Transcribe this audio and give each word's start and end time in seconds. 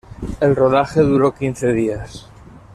El 0.39 0.55
rodaje 0.55 1.01
duró 1.01 1.35
quince 1.35 1.73
días. 1.73 2.27